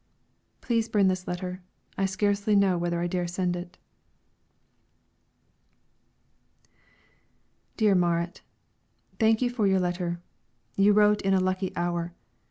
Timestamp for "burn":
0.89-1.09